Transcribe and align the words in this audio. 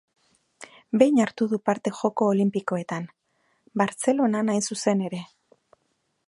Behin 1.01 1.19
hartu 1.25 1.47
du 1.51 1.59
parte 1.69 1.93
Joko 1.97 2.29
Olinpikoetan: 2.29 3.05
Bartzelonan 3.83 4.51
hain 4.55 4.67
zuzen 4.73 5.05
ere. 5.11 5.23